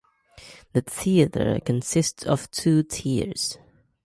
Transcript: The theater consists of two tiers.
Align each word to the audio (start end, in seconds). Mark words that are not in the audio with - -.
The 0.73 0.81
theater 0.81 1.59
consists 1.63 2.23
of 2.25 2.49
two 2.49 2.81
tiers. 2.81 3.59